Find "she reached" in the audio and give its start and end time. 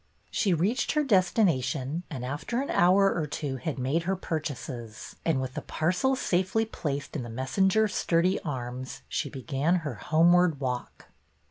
0.31-0.93